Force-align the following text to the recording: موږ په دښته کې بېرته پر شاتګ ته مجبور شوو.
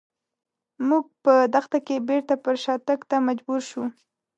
موږ 0.87 1.05
په 1.23 1.33
دښته 1.53 1.79
کې 1.87 2.05
بېرته 2.09 2.33
پر 2.43 2.55
شاتګ 2.63 2.99
ته 3.09 3.17
مجبور 3.27 3.59
شوو. 3.69 3.85